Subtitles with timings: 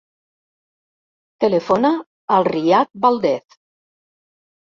[1.43, 1.91] Telefona
[2.37, 3.57] al Riyad Valdez.